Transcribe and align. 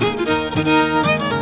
Thank 0.00 1.34
you. 1.34 1.39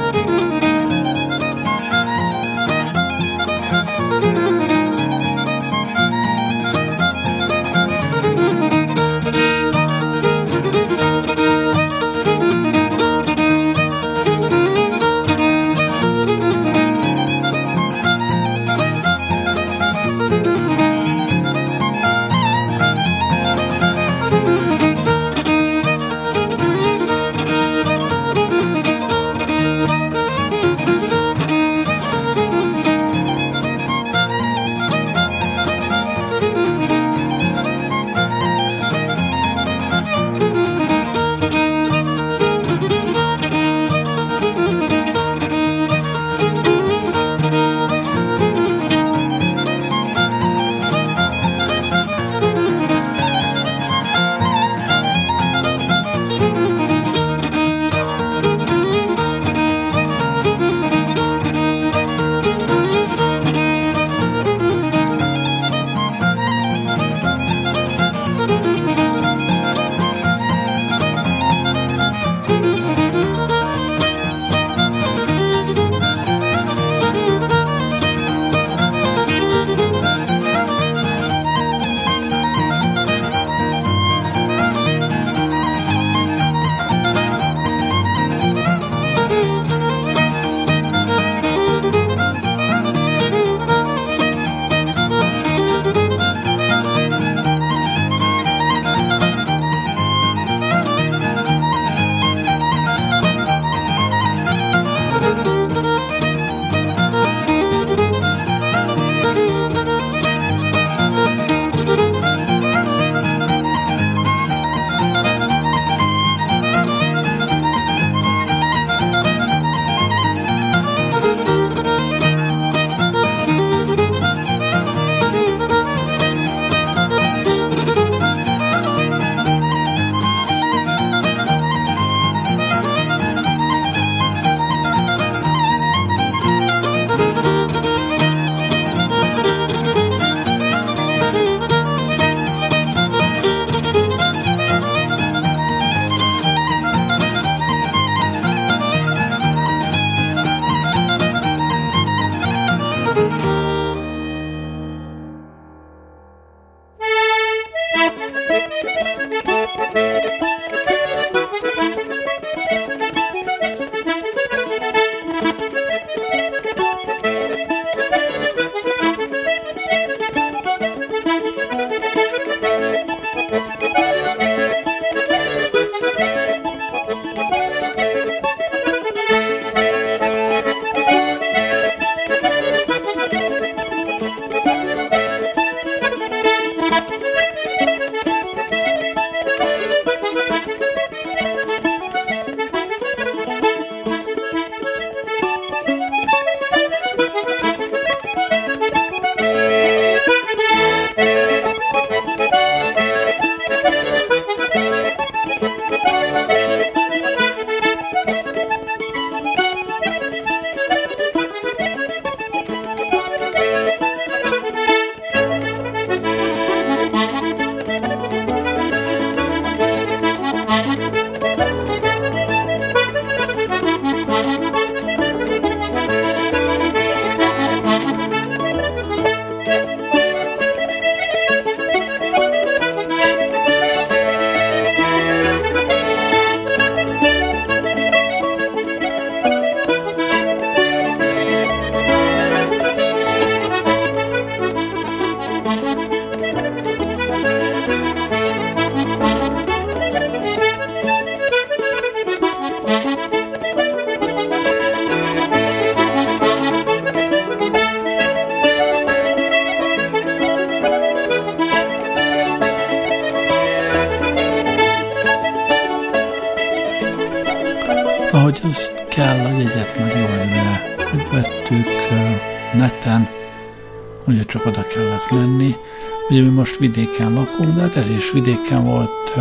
Vidéken 276.78 277.32
lakunk, 277.32 277.74
de 277.74 277.80
hát 277.80 277.96
ez 277.96 278.10
is 278.10 278.30
vidéken 278.32 278.84
volt, 278.84 279.36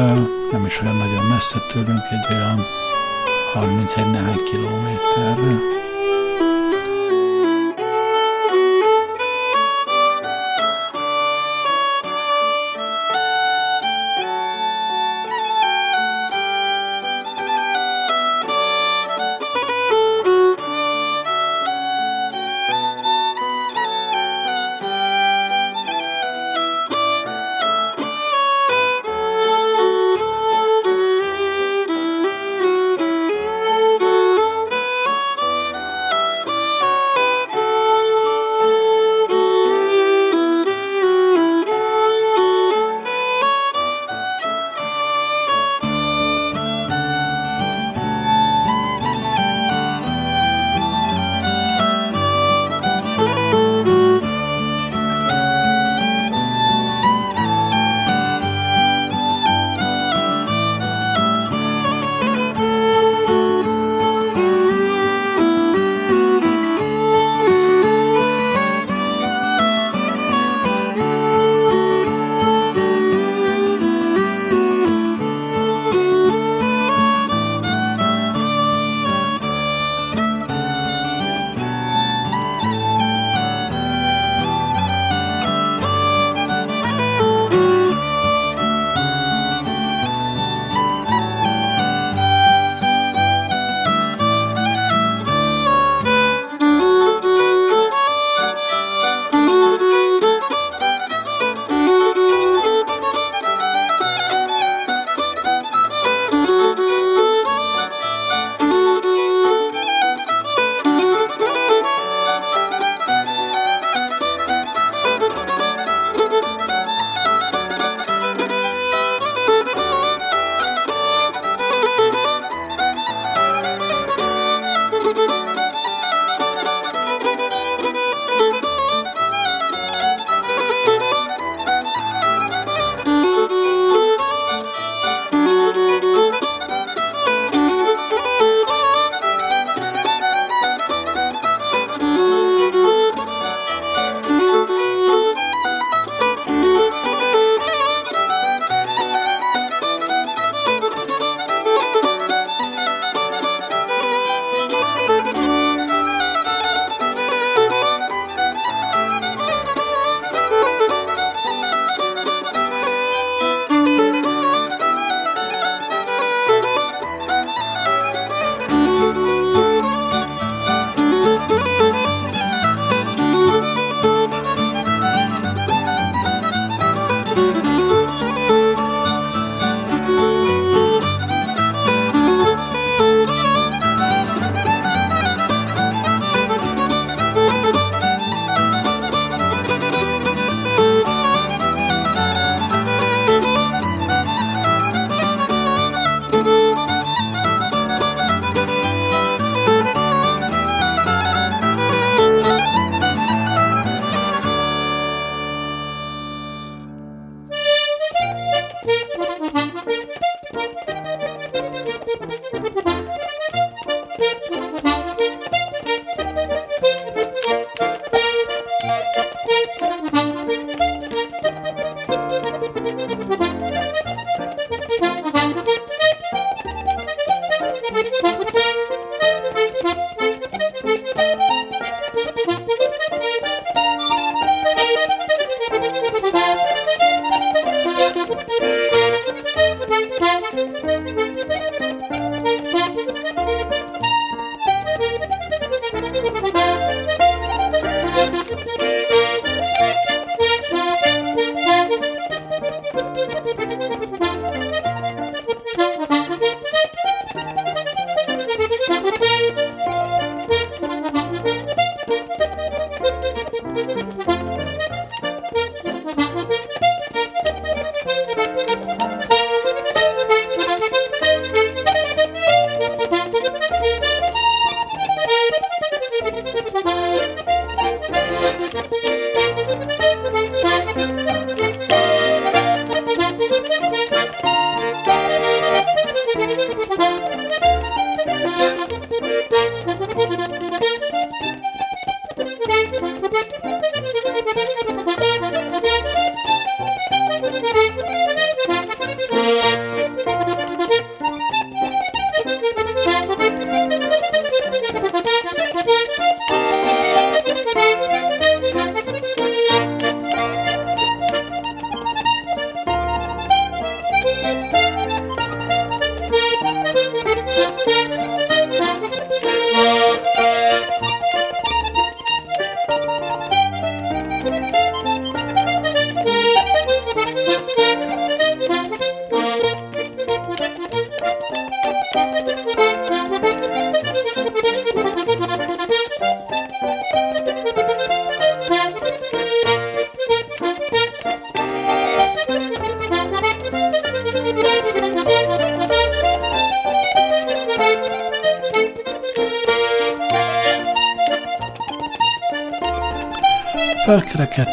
nem 0.52 0.66
is 0.66 0.82
olyan 0.82 0.96
nagyon 0.96 1.26
messze 1.26 1.58
tőlünk, 1.72 2.02
egy 2.12 2.36
olyan 2.36 2.60
31 3.54 4.12
néhány 4.12 4.44
kilométerre. 4.44 5.77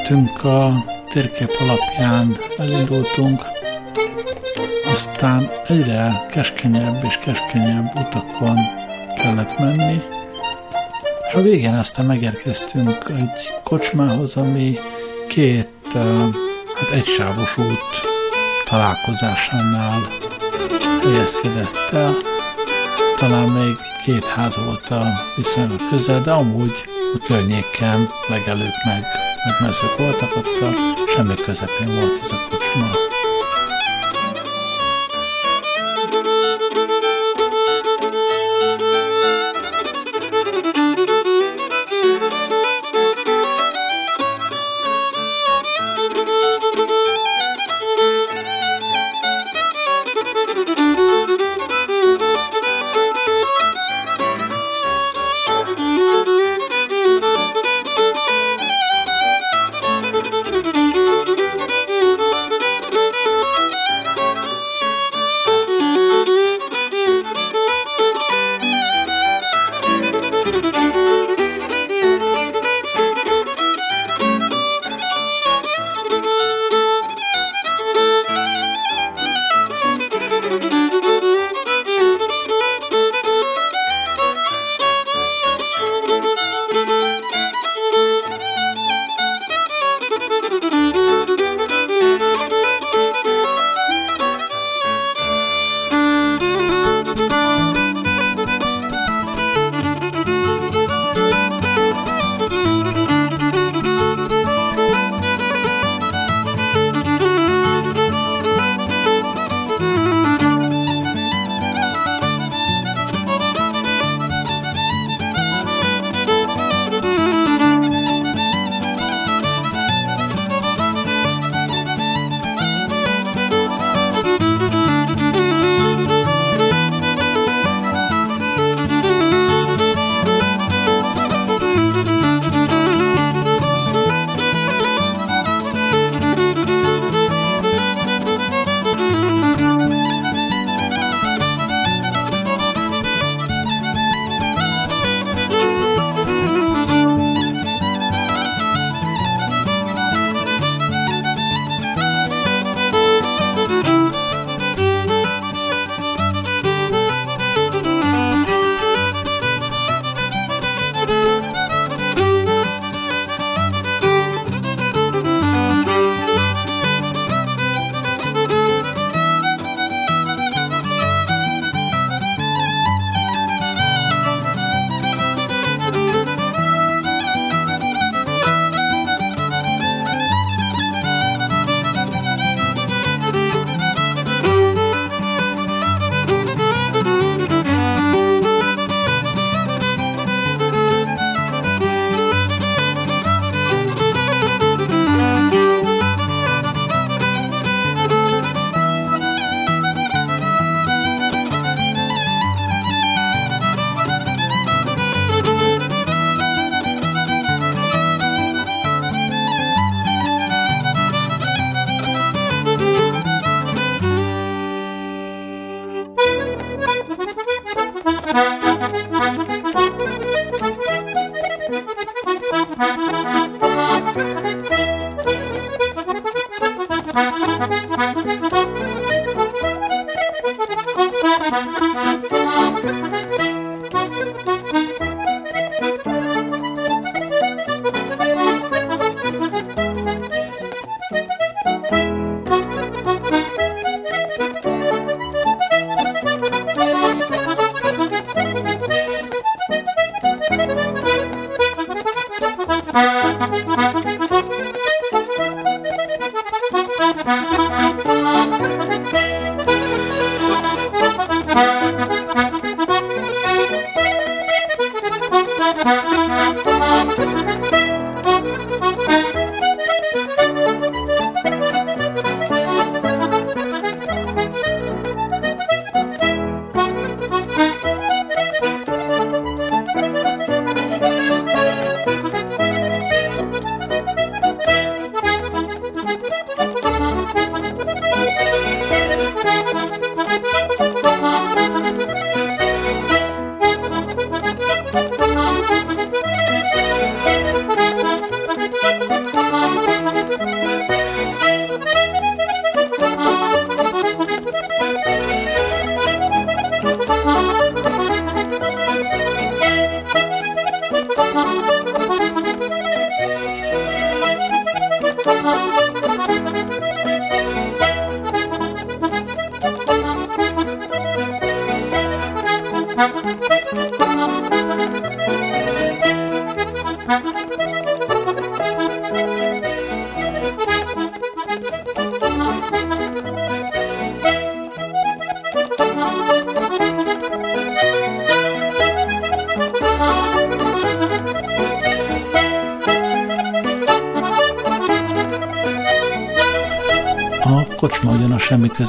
Felkerekedtünk 0.04 0.44
a 0.44 0.84
térkép 1.12 1.50
alapján, 1.60 2.36
elindultunk, 2.58 3.42
aztán 4.92 5.50
egyre 5.66 6.26
keskenyebb 6.30 7.04
és 7.04 7.18
keskenyebb 7.18 7.90
utakon 7.94 8.58
kellett 9.16 9.58
menni, 9.58 10.00
és 11.28 11.34
a 11.34 11.40
végén 11.40 11.74
aztán 11.74 12.06
megérkeztünk 12.06 13.04
egy 13.08 13.60
kocsmához, 13.62 14.36
ami 14.36 14.78
két, 15.28 15.68
hát 16.74 16.90
egysávos 16.92 17.58
út 17.58 18.00
találkozásánál 18.64 20.00
helyezkedett 21.02 21.90
el. 21.92 22.14
Talán 23.16 23.48
még 23.48 23.76
két 24.04 24.24
ház 24.24 24.56
volt 24.56 24.90
a 24.90 25.06
viszonylag 25.36 25.88
közel, 25.90 26.22
de 26.22 26.32
amúgy 26.32 26.74
a 27.14 27.24
környéken 27.26 28.10
legelőtt 28.28 28.84
meg, 28.84 29.23
meg 29.44 29.54
mezők 29.60 29.98
voltak, 29.98 30.36
ott 30.36 30.60
a 30.60 30.70
semmi 31.06 31.34
közepén 31.34 31.94
volt 31.94 32.20
ez 32.22 32.32
a 32.32 32.48
kocsma. 32.50 33.13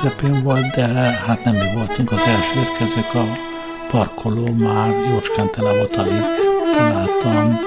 Közepén 0.01 0.43
volt, 0.43 0.75
de 0.75 0.85
hát 1.27 1.43
nem 1.43 1.53
mi 1.53 1.73
voltunk 1.73 2.11
az 2.11 2.23
első 2.27 2.59
érkezők, 2.59 3.13
a 3.13 3.25
parkoló 3.91 4.47
már 4.57 4.89
jócskán 5.09 5.51
tele 5.51 5.73
volt 5.77 5.95
alig 5.95 6.21
találtam 6.77 7.59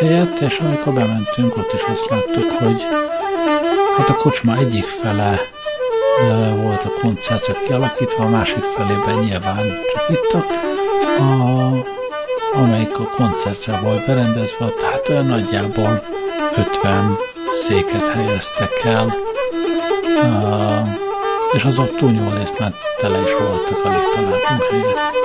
helyet, 0.00 0.40
és 0.40 0.58
amikor 0.58 0.92
bementünk, 0.92 1.56
ott 1.56 1.72
is 1.72 1.82
azt 1.82 2.10
láttuk, 2.10 2.50
hogy 2.50 2.82
hát 3.96 4.08
a 4.08 4.14
kocsma 4.14 4.56
egyik 4.56 4.84
fele 4.84 5.40
volt 6.62 6.84
a 6.84 7.00
koncert 7.00 7.44
csak 7.44 7.62
kialakítva, 7.62 8.24
a 8.24 8.28
másik 8.28 8.62
felében 8.62 9.18
nyilván 9.18 9.64
csak 9.92 10.08
ittak, 10.08 10.46
a, 11.18 11.72
amelyik 12.58 12.98
a 12.98 13.08
koncertre 13.08 13.80
volt 13.82 14.06
berendezve, 14.06 14.66
tehát 14.80 15.08
olyan 15.08 15.26
nagyjából 15.26 16.02
50 16.56 17.16
széket 17.50 18.08
helyeztek 18.08 18.84
el, 18.84 19.14
és 21.54 21.64
azok 21.64 21.96
túlnyomó 21.96 22.30
részt 22.36 22.58
már 22.58 22.72
tele 23.00 23.20
is 23.20 23.32
voltak, 23.32 23.84
alig 23.84 24.02
találtunk 24.14 24.62
helyet. 24.70 25.23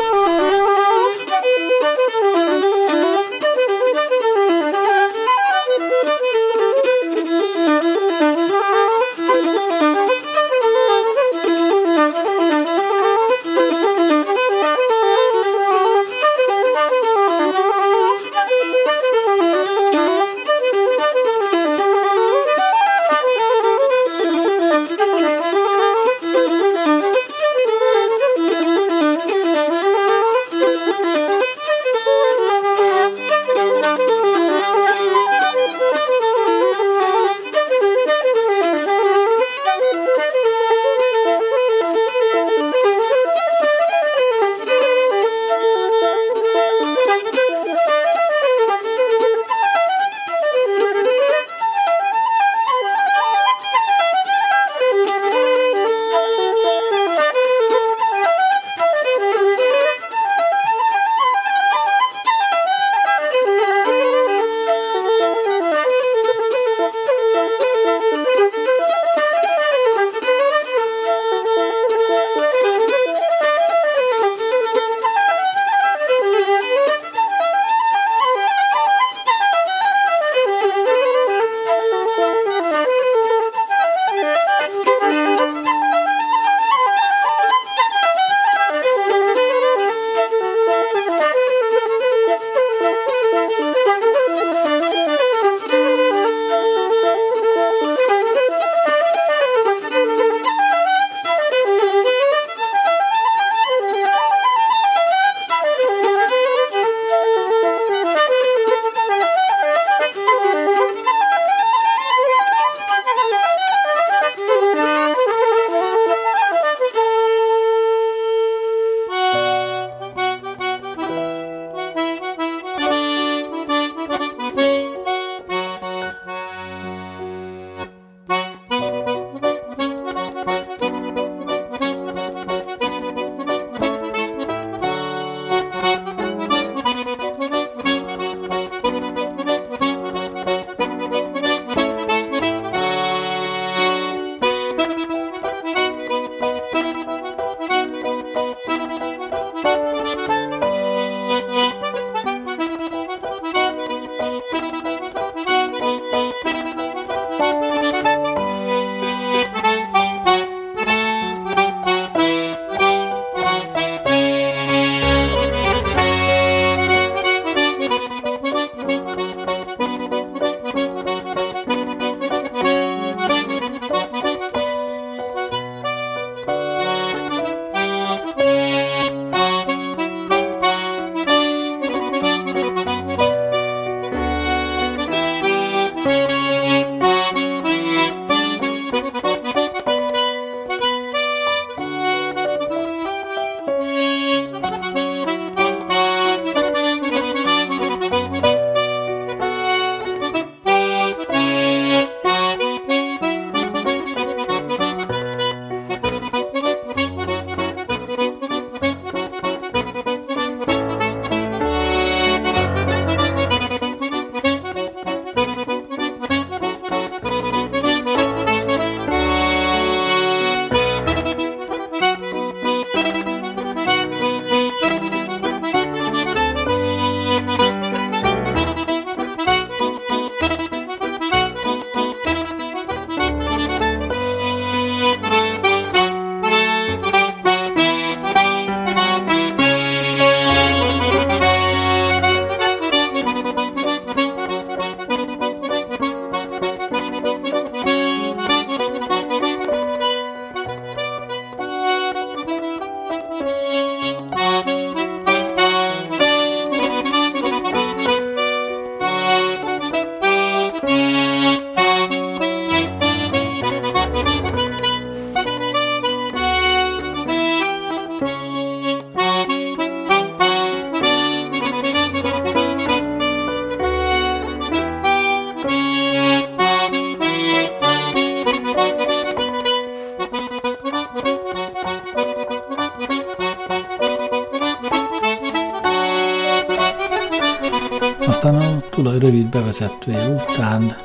Bevezetője 289.69 290.27
után 290.27 290.97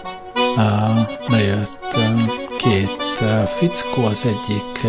bejött 1.30 1.96
két 2.56 3.02
fickó, 3.46 4.04
az 4.04 4.24
egyik 4.24 4.84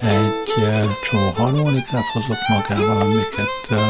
egy 0.00 0.90
csomó 1.04 1.30
harmonikát 1.36 2.04
hozott 2.12 2.48
magával, 2.48 3.00
amiket 3.00 3.80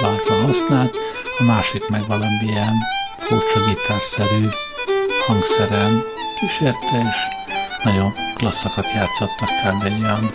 váltva 0.00 0.34
használt, 0.34 0.96
a 1.38 1.42
másik 1.42 1.88
meg 1.88 2.06
valamilyen 2.06 2.74
furcsa 3.18 3.64
gitárszerű 3.64 4.48
hangszeren 5.26 6.04
kísérte, 6.40 7.08
és 7.08 7.16
nagyon 7.84 8.12
klasszakat 8.34 8.92
játszottak 8.94 9.48
kb. 9.48 9.84
egy 9.84 10.02
olyan 10.02 10.30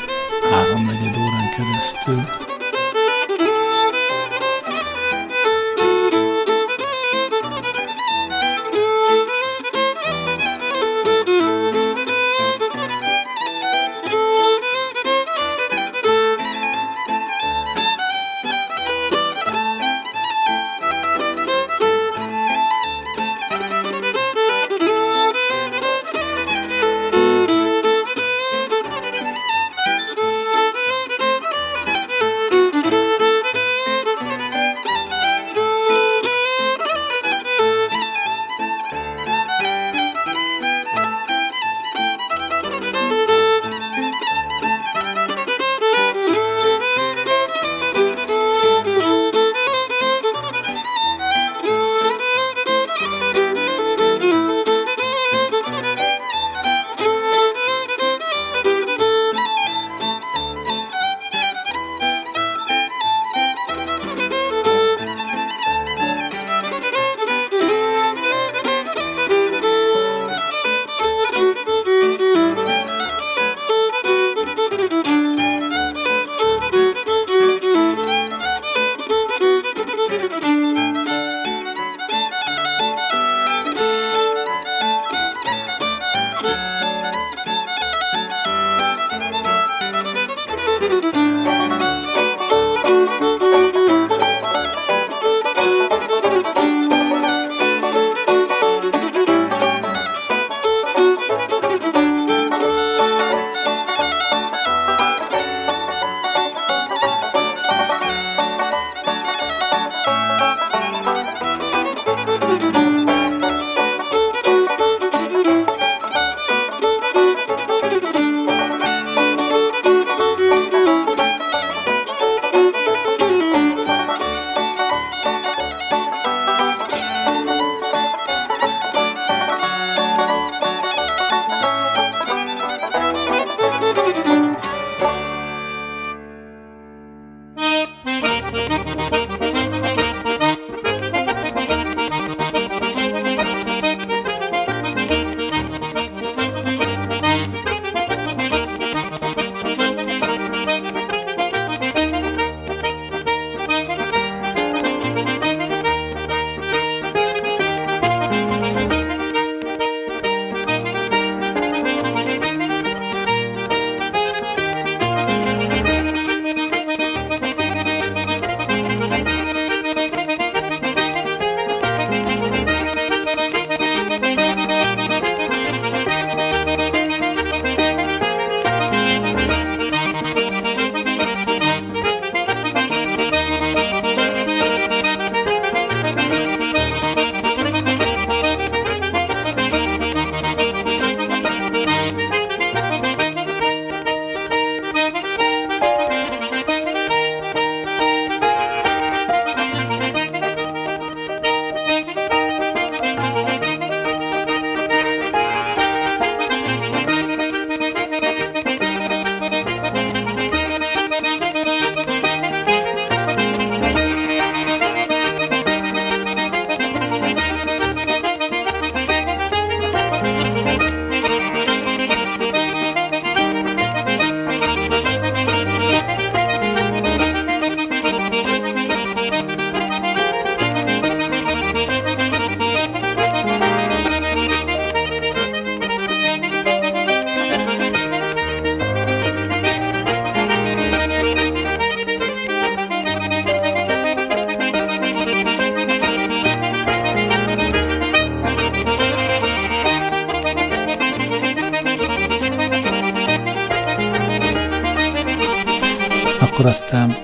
háromnegyed 0.52 1.18
órán 1.18 1.50
keresztül. 1.56 2.51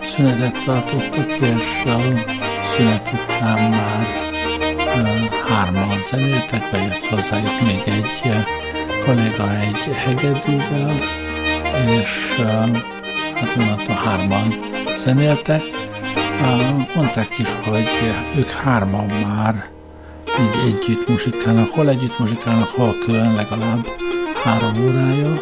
Szünetet 0.03 0.63
tartottak, 0.65 1.31
és 1.39 1.83
a 1.85 1.99
szünet 2.75 3.09
után 3.13 3.69
már 3.69 4.05
hárman 5.47 5.97
zenéltek, 6.09 6.69
bejött 6.71 7.05
hozzájuk 7.05 7.61
még 7.65 7.81
egy 7.85 8.45
kolléga 9.05 9.59
egy 9.59 9.95
hegedűvel, 9.95 10.93
és 11.85 12.41
hát 13.35 13.57
onnantól 13.59 13.95
hárman 13.95 14.53
zenéltek. 15.03 15.61
Mondták 16.95 17.39
is, 17.39 17.47
hogy 17.65 17.87
ők 18.37 18.49
hárman 18.49 19.05
már 19.05 19.69
így 20.39 20.73
együtt 20.73 21.07
muzsikálnak, 21.07 21.69
hol 21.69 21.89
együtt 21.89 22.19
muzsikálnak, 22.19 22.67
hol 22.67 22.97
külön 23.05 23.35
legalább 23.35 23.87
három 24.43 24.85
órája, 24.85 25.41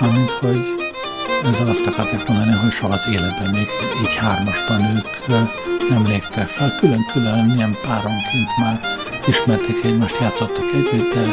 amint 0.00 0.30
hogy 0.30 0.73
ezzel 1.44 1.68
azt 1.68 1.86
akarták 1.86 2.28
mondani, 2.28 2.52
hogy 2.52 2.70
soha 2.70 2.92
az 2.92 3.08
életben 3.12 3.50
még 3.50 3.66
így 4.02 4.14
hármasban 4.14 4.96
ők 4.96 5.28
nem 5.88 6.06
léptek 6.06 6.46
fel. 6.46 6.76
Külön-külön, 6.78 7.52
ilyen 7.54 7.76
páronként 7.82 8.56
már 8.60 8.80
ismerték 9.26 9.84
egymást, 9.84 10.20
játszottak 10.20 10.72
együtt, 10.74 11.14
de, 11.14 11.24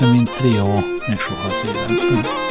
de 0.00 0.06
mint 0.06 0.30
trió 0.30 0.84
még 1.08 1.18
soha 1.18 1.46
az 1.48 1.64
életben. 1.66 2.49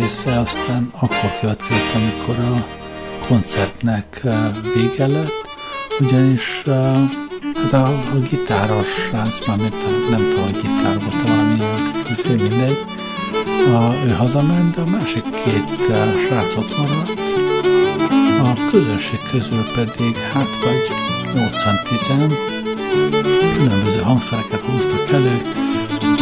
Része 0.00 0.38
aztán 0.38 0.92
akkor 0.98 1.30
következett, 1.40 1.94
amikor 1.94 2.44
a 2.44 2.66
koncertnek 3.26 4.22
vége 4.74 5.06
lett, 5.06 5.48
ugyanis 6.00 6.64
hát 7.54 7.72
a, 7.72 7.86
a 7.86 8.18
gitáros 8.30 8.88
srác, 8.88 9.46
mármint 9.46 10.10
nem 10.10 10.20
tudom, 10.30 10.44
hogy 10.44 10.60
gitár 10.60 10.98
volt 11.00 11.22
valami, 11.22 11.58
azért 12.10 12.40
mindegy, 12.40 12.84
a, 13.74 13.94
ő 14.04 14.10
hazament, 14.10 14.74
de 14.74 14.80
a 14.80 14.84
másik 14.84 15.24
két 15.44 15.64
srác 16.26 16.56
ott 16.56 16.76
maradt, 16.76 17.20
a 18.40 18.70
közönség 18.70 19.20
közül 19.30 19.64
pedig 19.74 20.16
hát 20.16 20.48
vagy 20.64 20.88
8-10 21.34 22.32
különböző 23.56 24.00
hangszereket 24.00 24.60
húztak 24.60 25.08
elő, 25.12 25.42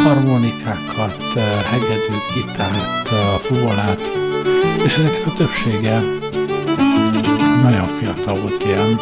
harmonikákat, 0.04 1.32
hegedűt, 1.70 2.32
gitárt, 2.34 3.08
fuvolát, 3.40 4.00
és 4.84 4.96
ezeket 4.96 5.26
a 5.26 5.32
többsége 5.36 6.02
nagyon 7.62 7.86
fiatal 7.86 8.34
volt 8.34 8.64
ilyen 8.64 9.00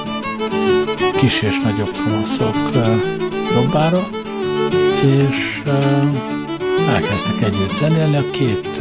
kis 1.16 1.42
és 1.42 1.60
nagyobb 1.60 1.94
kamaszok 2.04 2.56
jobbára, 3.54 4.08
és 5.02 5.62
elkezdtek 6.88 7.42
együtt 7.42 7.74
zenélni, 7.74 8.16
a 8.16 8.30
két 8.30 8.80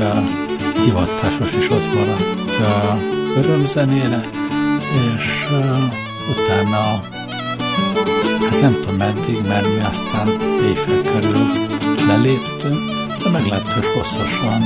hivatásos 0.86 1.54
is 1.54 1.70
ott 1.70 1.94
maradt 1.94 2.36
örömzenére, 3.38 4.30
és 5.16 5.48
utána 6.30 7.00
hát 8.42 8.62
nem 8.62 8.74
tudom 8.74 8.96
meddig, 8.96 9.42
mert 9.48 9.68
mi 9.68 9.80
aztán 9.84 10.28
éjfél 10.62 11.02
körül 11.02 11.75
leléptünk, 12.08 12.92
de 13.24 13.30
meglehetős 13.30 13.86
hosszasan 13.94 14.62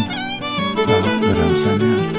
örömzenéltek. 1.22 2.19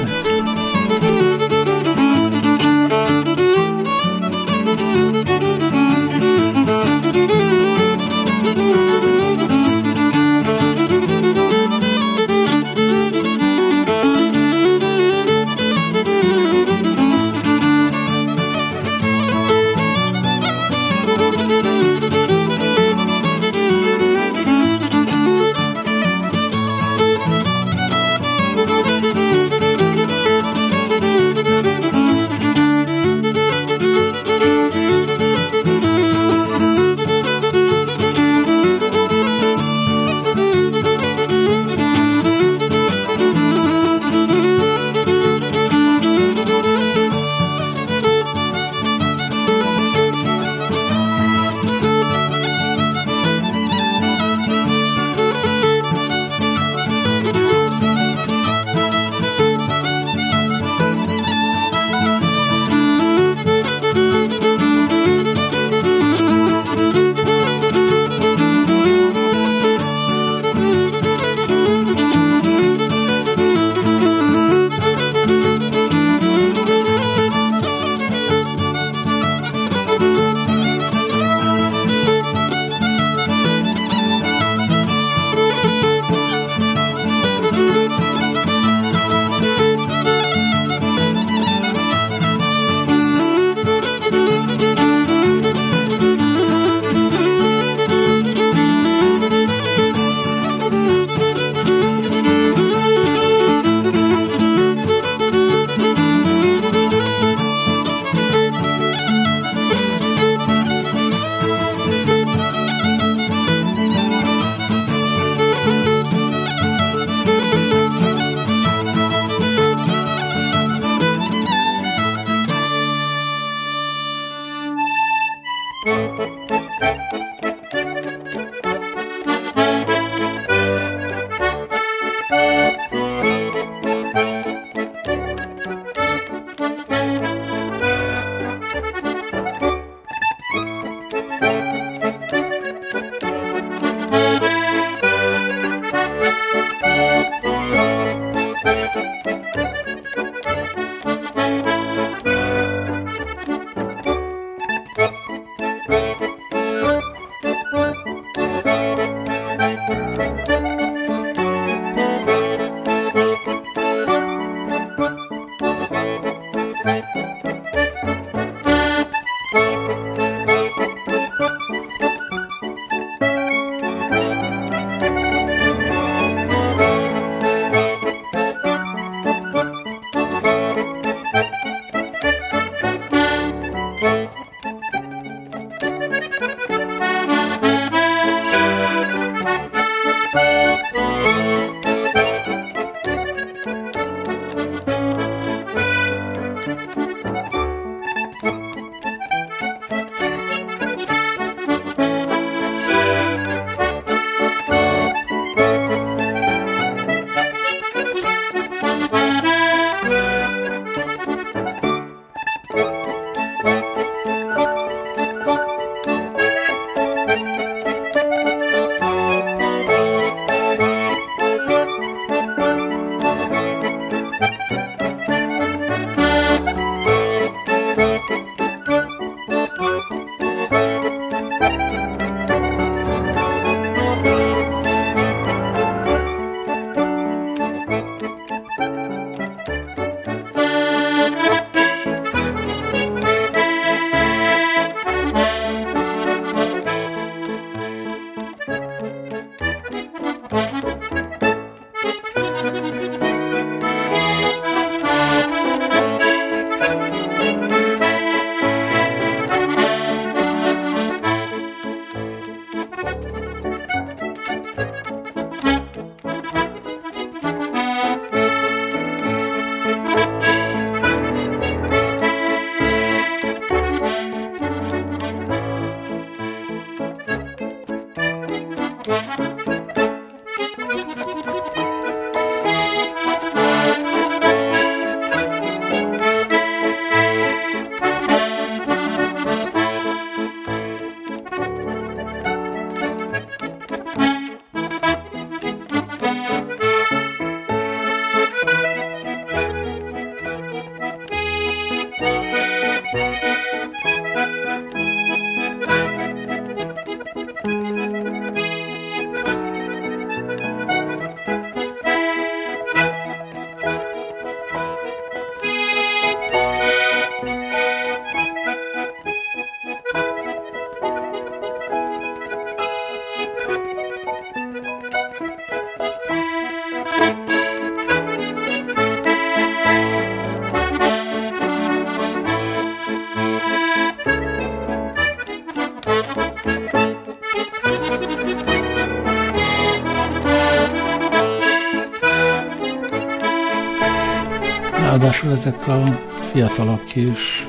ezek 345.65 345.87
a 345.87 346.19
fiatalok 346.51 347.15
is 347.15 347.65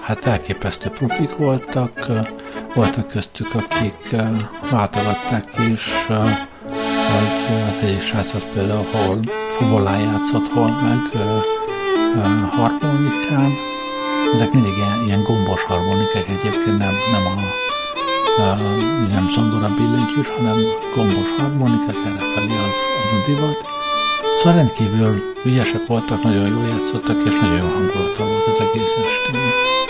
hát 0.00 0.26
elképesztő 0.26 0.88
profik 0.88 1.36
voltak, 1.36 2.06
voltak 2.74 3.08
köztük, 3.08 3.54
akik 3.54 4.16
váltogatták 4.70 5.44
is, 5.70 6.06
hogy 6.06 7.56
az 7.68 7.78
egyik 7.82 8.00
srác 8.00 8.34
az 8.34 8.46
például 8.52 8.86
hol 8.92 9.20
fuvolán 9.46 10.00
játszott, 10.00 10.48
hol 10.48 10.70
meg 10.70 11.22
harmonikán. 12.50 13.52
Ezek 14.34 14.52
mindig 14.52 14.72
ilyen, 14.76 15.04
ilyen 15.06 15.22
gombos 15.22 15.62
harmonikák 15.62 16.28
egyébként, 16.28 16.78
nem, 16.78 16.94
nem 17.12 17.26
a 17.26 17.40
nem 19.12 19.28
zongora 19.28 19.74
billentyűs, 19.74 20.28
hanem 20.28 20.58
gombos 20.94 21.30
harmonikák, 21.38 21.96
errefelé 22.06 22.56
az, 22.68 22.78
az 23.04 23.12
a 23.12 23.26
divat. 23.26 23.77
Szóval 24.38 24.54
rendkívül 24.54 25.32
ügyesek 25.44 25.86
voltak, 25.86 26.22
nagyon 26.22 26.48
jól 26.48 26.66
játszottak, 26.66 27.16
és 27.26 27.34
nagyon 27.34 27.56
jó 27.56 27.66
hangulata 27.66 28.24
volt 28.24 28.46
az 28.46 28.60
egész 28.60 28.94
estének. 29.04 29.87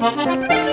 Música 0.00 0.69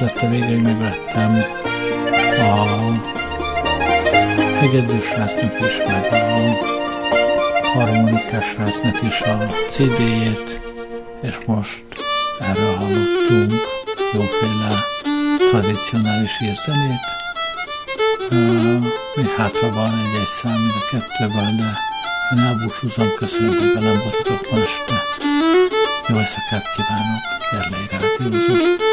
az 0.00 0.10
lett 0.10 0.22
a 0.22 0.28
vége, 0.28 0.46
hogy 0.46 0.62
megvettem 0.62 1.44
a 2.38 2.66
hegedűs 4.58 5.04
srácnak 5.04 5.60
is, 5.60 5.76
meg 5.86 6.12
a 6.12 6.56
harmonikás 7.68 8.44
srácnak 8.46 9.02
is 9.02 9.20
a 9.20 9.36
CD-jét, 9.68 10.60
és 11.22 11.36
most 11.46 11.84
erről 12.40 12.74
hallottunk 12.74 13.52
jóféle 14.12 14.84
tradicionális 15.50 16.40
érzenét. 16.40 17.04
Uh, 18.30 18.86
még 19.14 19.26
hátra 19.36 19.70
van 19.70 19.92
egy-egy 19.92 20.26
szám, 20.26 20.52
mind 20.52 20.70
a 20.70 20.86
kettőből, 20.90 21.50
de 21.56 21.76
én 22.32 22.44
elbúcsúzom, 22.44 23.14
köszönöm, 23.16 23.58
hogy 23.58 23.72
velem 23.72 23.98
voltatok 24.02 24.50
ma 24.50 24.58
este. 24.58 25.02
Jó 26.08 26.16
éjszakát 26.16 26.64
kívánok, 26.76 27.22
Gerlei 27.50 27.86
Rádiózó. 27.90 28.87